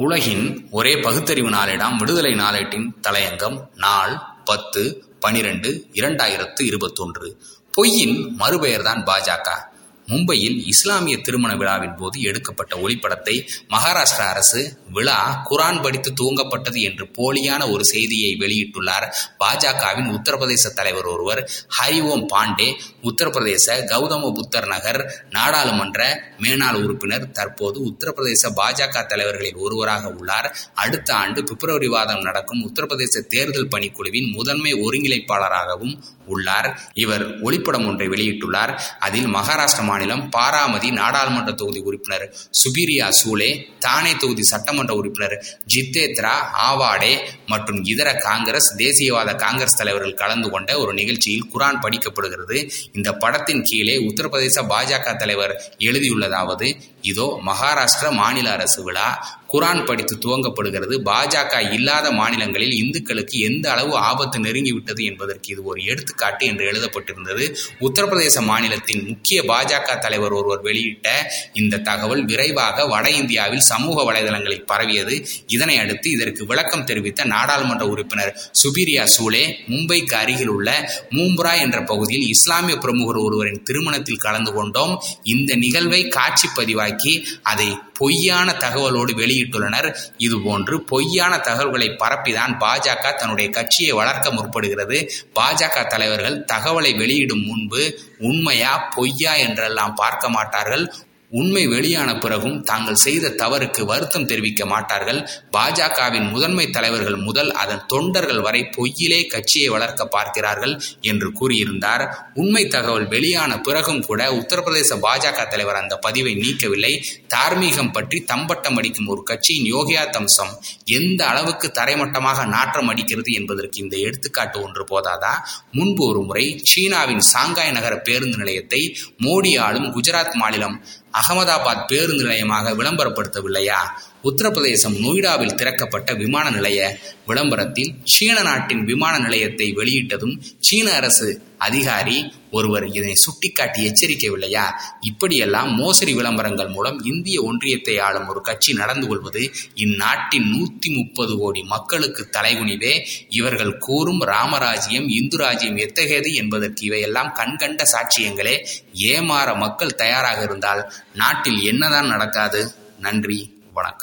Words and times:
உலகின் 0.00 0.68
ஒரே 0.70 0.96
பகுத்தறிவு 0.96 1.50
நாளேடாம் 1.50 1.96
விடுதலை 1.96 2.34
நாளேட்டின் 2.34 2.86
தலையங்கம் 3.02 3.68
நாள் 3.74 4.20
பத்து 4.44 5.04
பனிரெண்டு 5.20 5.86
இரண்டாயிரத்து 5.92 6.62
இருபத்தொன்று. 6.62 7.42
பொய்யின் 7.72 8.36
மறுபெயர்தான் 8.38 9.02
பாஜக. 9.04 9.67
மும்பையில் 10.08 10.66
இஸ்லாமிய 10.66 11.16
திருமண 11.16 11.56
விழாவின் 11.56 11.94
போது 11.94 12.20
எடுக்கப்பட்ட 12.20 12.76
ஒளிப்படத்தை 12.76 13.46
மகாராஷ்டிரா 13.68 14.26
அரசு 14.28 14.78
விழா 14.92 15.46
குரான் 15.50 15.82
படித்து 15.82 16.12
துவங்கப்பட்டது 16.12 16.80
என்று 16.80 17.10
போலியான 17.18 17.70
ஒரு 17.70 17.84
செய்தியை 17.84 18.36
வெளியிட்டுள்ளார். 18.38 19.06
பாஜகவின் 19.40 20.10
உத்தரப்பிரதேச 20.10 20.72
தலைவர் 20.74 21.04
ஒருவர் 21.04 21.50
ஹரிஓம் 21.78 22.26
பாண்டே 22.34 22.74
உத்தரப்பிரதேச 23.02 23.84
கௌதம 23.84 24.32
புத்தர் 24.32 24.66
நகர் 24.66 25.26
நாடாளுமன்ற 25.30 26.22
மேனாள் 26.38 26.82
உறுப்பினர் 26.84 27.30
தற்போது 27.30 27.80
உத்தரப்பிரதேச 27.80 28.52
பாஜக 28.56 29.06
தலைவர்களில் 29.06 29.56
ஒருவராக 29.56 30.08
உள்ளார். 30.08 30.56
அடுத்த 30.74 31.14
ஆண்டு 31.14 31.44
பிப்ரவரி 31.44 31.88
மாதம் 31.88 32.20
நடக்கும் 32.20 32.72
உத்தரப்பிரதேச 32.72 33.20
தேர்தல் 33.28 33.68
பணிக்குழுவின் 33.68 34.32
முதன்மை 34.32 34.74
ஒருங்கிணைப்பாளராகவும் 34.74 36.00
உள்ளார். 36.26 36.80
இவர் 36.94 37.40
ஒளிப்படம் 37.40 37.86
ஒன்றை 37.86 38.08
வெளியிட்டுள்ளார். 38.08 38.80
அதில் 38.98 39.34
மகாராஷ்டிர 39.34 39.96
மாநிலம் 39.98 40.24
பாராமதி 40.30 40.88
நாடாளுமன்ற 40.98 41.52
தொகுதி 41.60 41.80
உறுப்பினர் 41.88 42.24
சுபீரியா 42.58 43.06
சூலே 43.18 43.48
தானே 43.84 44.12
தொகுதி 44.22 44.44
சட்டமன்ற 44.50 44.92
உறுப்பினர் 45.00 45.34
ஜித்தேத்ரா 45.74 46.34
ஆவாடே 46.66 47.10
மற்றும் 47.46 47.80
இதர 47.92 48.08
காங்கிரஸ் 48.26 48.68
தேசியவாத 48.82 49.34
காங்கிரஸ் 49.44 49.78
தலைவர்கள் 49.80 50.20
கலந்து 50.22 50.50
கொண்ட 50.50 50.70
ஒரு 50.82 50.92
நிகழ்ச்சியில் 51.00 51.48
குரான் 51.54 51.82
படிக்கப்படுகிறது. 51.84 52.58
இந்த 52.92 53.08
படத்தின் 53.22 53.62
கீழே 53.62 53.96
உத்தரப்பிரதேச 54.08 54.64
பாஜக 54.72 55.16
தலைவர் 55.16 55.54
எழுதியுள்ளதாவது 55.88 56.68
இதோ 57.10 57.26
மகாராஷ்டிர 57.48 58.06
மாநில 58.20 58.48
அரசு 58.52 58.80
விழா 58.82 59.08
குரான் 59.52 59.84
படித்து 59.84 60.14
துவங்கப்படுகிறது. 60.16 60.94
பாஜக 61.10 61.72
இல்லாத 61.72 62.10
மாநிலங்களில் 62.10 62.74
இந்துக்களுக்கு 62.82 63.38
எந்த 63.40 63.70
அளவு 63.70 63.96
ஆபத்து 63.96 64.38
நெருங்கிவிட்டது 64.38 65.02
என்பதற்கு 65.04 65.52
இது 65.52 65.64
ஒரு 65.64 65.84
எடுத்துக்காட்டு 65.84 66.46
என்று 66.46 66.64
எழுதப்பட்டிருந்தது. 66.72 67.44
உத்தரப்பிரதேச 67.80 68.42
மாநிலத்தின் 68.42 69.02
முக்கிய 69.08 69.42
பாஜக 69.42 69.98
தலைவர் 69.98 70.32
ஒருவர் 70.32 70.62
வெளியிட்ட 70.62 71.08
இந்த 71.52 71.78
தகவல் 71.78 72.24
விரைவாக 72.24 72.86
வட 72.86 73.10
இந்தியாவில் 73.10 73.60
சமூக 73.60 74.12
வலைதளங்களில் 74.12 74.66
பரவியது. 74.66 75.14
இதனை 75.46 75.78
அடுத்து 75.78 76.10
இதற்கு 76.10 76.46
விளக்கம் 76.46 76.84
தெரிவித்த 76.84 77.24
நாடாளுமன்ற 77.24 77.86
உறுப்பினர் 77.86 78.32
சுபீரியா 78.62 79.04
சூலே 79.16 79.44
மும்பைக்கு 79.68 80.14
அருகில் 80.14 80.48
உள்ள 80.48 80.68
மூம்புரா 81.10 81.54
என்ற 81.60 81.78
பகுதியில் 81.82 82.28
இஸ்லாமிய 82.28 82.76
பிரமுகர் 82.76 83.16
ஒருவரின் 83.16 83.62
திருமணத்தில் 83.62 84.24
கலந்து 84.26 84.52
கொண்டோம். 84.52 84.94
இந்த 85.22 85.54
நிகழ்வை 85.54 86.08
காட்சி 86.08 86.48
பதிவாக்கி 86.56 87.12
அதை 87.42 87.68
பொய்யான 87.98 88.48
தகவலோடு 88.52 89.12
வெளியிட்டுள்ளனர். 89.38 89.96
இதுபோன்று 90.18 90.76
பொய்யான 90.76 91.38
தகவல்களை 91.38 91.88
பரப்பிதான் 91.88 92.56
பாஜக 92.60 93.14
தன்னுடைய 93.14 93.50
கட்சியை 93.50 93.92
வளர்க்க 93.92 94.32
முற்படுகிறது. 94.32 95.08
பாஜக 95.34 95.86
தலைவர்கள் 95.86 96.44
தகவலை 96.52 96.96
வெளியிடும் 96.96 97.46
முன்பு 97.46 98.00
உண்மையா 98.18 98.88
பொய்யா 98.96 99.34
என்றெல்லாம் 99.34 99.94
பார்க்க 99.94 100.28
மாட்டார்கள். 100.28 100.94
உண்மை 101.30 101.66
வெளியான 101.66 102.18
பிறகும் 102.18 102.62
தாங்கள் 102.62 102.94
செய்த 102.94 103.28
தவறுக்கு 103.28 103.82
வருத்தம் 103.84 104.26
தெரிவிக்க 104.26 104.66
மாட்டார்கள். 104.66 105.18
பாஜகவின் 105.56 106.30
முதன்மை 106.30 106.70
தலைவர்கள் 106.70 107.16
முதல் 107.16 107.50
அதன் 107.52 107.82
தொண்டர்கள் 107.86 108.40
வரை 108.40 108.62
பொய்யிலே 108.76 109.26
கட்சியை 109.26 109.68
வளர்க்க 109.68 110.06
பார்க்கிறார்கள் 110.06 110.80
என்று 111.00 111.32
கூறியிருந்தார். 111.40 112.04
உண்மை 112.34 112.68
தகவல் 112.68 113.06
வெளியான 113.06 113.60
பிறகும் 113.60 114.00
கூட 114.00 114.30
உத்தரப்பிரதேச 114.32 114.98
பாஜக 115.06 115.48
தலைவர் 115.48 115.74
அந்த 115.74 115.96
பதிவை 115.96 116.34
நீக்கவில்லை. 116.34 116.92
தார்மீகம் 117.34 117.92
பற்றி 117.92 118.20
தம்பட்டம் 118.20 118.76
அடிக்கும் 118.76 119.06
ஒரு 119.06 119.22
கட்சியின் 119.22 119.68
யோகியாத்தம்சம் 119.74 120.52
எந்த 120.84 121.26
அளவுக்கு 121.26 121.72
தரைமட்டமாக 121.74 122.46
நாற்றம் 122.46 122.88
அடிக்கிறது 122.88 123.32
என்பதற்கு 123.32 123.82
இந்த 123.82 123.96
எடுத்துக்காட்டு 123.96 124.62
ஒன்று 124.62 124.84
போதாதா? 124.84 125.34
முன்பு 125.72 126.06
ஒரு 126.06 126.22
முறை 126.22 126.46
சீனாவின் 126.62 127.24
சாங்காய் 127.32 127.72
நகர 127.72 127.96
பேருந்து 127.98 128.36
நிலையத்தை 128.36 128.96
மோடி 129.22 129.58
ஆளும் 129.58 129.92
குஜராத் 129.94 130.34
மாநிலம் 130.34 130.78
அகமதாபாத் 131.12 131.86
பேருந்து 131.86 132.24
நிலையமாக 132.24 132.74
விளம்பரப்படுத்தவில்லையா? 132.74 133.80
உத்தரப்பிரதேசம் 134.24 134.98
நொய்டாவில் 135.00 135.54
திறக்கப்பட்ட 135.54 136.16
விமான 136.16 136.50
நிலைய 136.50 136.98
விளம்பரத்தில் 137.26 137.94
சீன 138.04 138.42
நாட்டின் 138.42 138.84
விமான 138.84 139.18
நிலையத்தை 139.18 139.74
வெளியிட்டதும் 139.74 140.40
சீன 140.58 140.92
அரசு 140.92 141.42
அதிகாரி 141.58 142.32
ஒருவர் 142.50 142.86
இதனை 142.86 143.14
சுட்டிக்காட்டி 143.14 143.92
எச்சரிக்கவில்லையா? 143.92 144.62
இப்படியெல்லாம் 145.00 145.74
மோசடி 145.74 146.14
விளம்பரங்கள் 146.14 146.68
மூலம் 146.68 147.04
இந்திய 147.04 147.42
ஒன்றியத்தை 147.42 148.00
ஆளும் 148.00 148.26
ஒரு 148.26 148.40
கட்சி 148.40 148.72
நடந்து 148.72 149.06
கொள்வது 149.06 149.50
இந்நாட்டின் 149.74 150.52
நூத்தி 150.52 150.94
முப்பது 150.94 151.38
கோடி 151.38 151.62
மக்களுக்கு 151.62 152.28
தலைகுனிவே. 152.32 153.06
இவர்கள் 153.28 153.78
கூறும் 153.78 154.20
ராமராஜ்யம் 154.20 155.08
இந்து 155.08 155.36
ராஜ்யம் 155.36 155.76
எத்தகையது 155.76 156.34
என்பதற்கு 156.34 156.84
இவையெல்லாம் 156.84 157.32
கண்கண்ட 157.32 157.84
சாட்சியங்களே. 157.92 158.66
ஏமாற 158.92 159.56
மக்கள் 159.56 159.94
தயாராக 159.94 160.42
இருந்தால் 160.42 160.92
நாட்டில் 161.14 161.60
என்னதான் 161.62 162.06
நடக்காது? 162.06 162.74
நன்றி 162.98 163.56
வணக்கம். 163.72 163.96